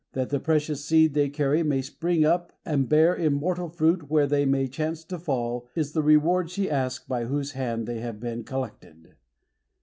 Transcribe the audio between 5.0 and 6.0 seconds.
to fall, is